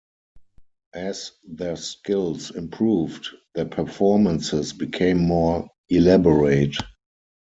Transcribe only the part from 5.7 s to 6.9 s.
elaborate.